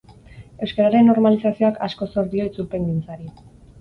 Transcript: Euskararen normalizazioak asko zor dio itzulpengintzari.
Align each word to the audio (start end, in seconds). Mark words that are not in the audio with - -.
Euskararen 0.67 1.05
normalizazioak 1.11 1.79
asko 1.89 2.09
zor 2.15 2.31
dio 2.33 2.49
itzulpengintzari. 2.53 3.35